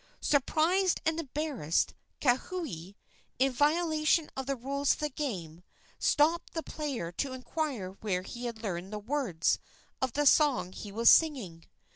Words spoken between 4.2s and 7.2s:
of the rules of the game, stopped the player